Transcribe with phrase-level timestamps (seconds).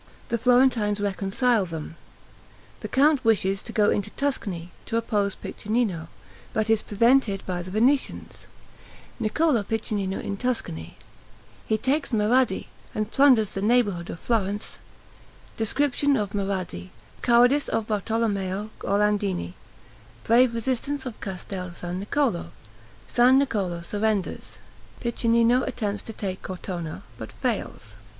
[0.29, 1.95] The Florentines reconcile them
[2.79, 6.07] The count wishes to go into Tuscany to oppose Piccinino,
[6.53, 8.47] but is prevented by the Venetians
[9.19, 10.97] Niccolo Piccinino in Tuscany
[11.67, 14.79] He takes Marradi, and plunders the neighborhood of Florence
[15.55, 16.89] Description of Marradi
[17.21, 19.53] Cowardice of Bartolomeo Orlandini
[20.23, 22.51] Brave resistance of Castel San Niccolo
[23.07, 24.57] San Niccolo surrenders
[24.99, 27.97] Piccinino attempts to take Cortona, but fails.